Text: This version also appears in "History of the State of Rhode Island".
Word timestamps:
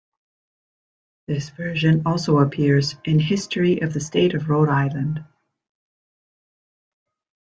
This 1.27 1.49
version 1.49 2.01
also 2.07 2.39
appears 2.39 2.95
in 3.05 3.19
"History 3.19 3.81
of 3.81 3.93
the 3.93 3.99
State 3.99 4.33
of 4.33 4.49
Rhode 4.49 4.67
Island". 4.67 5.23